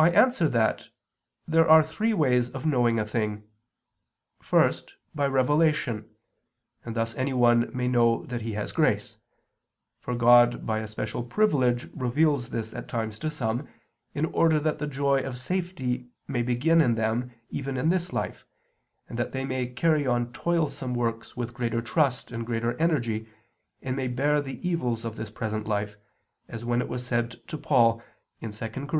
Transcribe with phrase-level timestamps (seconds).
[0.00, 0.90] I answer that,
[1.48, 3.48] There are three ways of knowing a thing:
[4.40, 6.08] first, by revelation,
[6.84, 9.16] and thus anyone may know that he has grace,
[9.98, 13.66] for God by a special privilege reveals this at times to some,
[14.14, 18.44] in order that the joy of safety may begin in them even in this life,
[19.08, 23.28] and that they may carry on toilsome works with greater trust and greater energy,
[23.82, 25.96] and may bear the evils of this present life,
[26.46, 28.00] as when it was said to Paul
[28.48, 28.96] (2 Cor.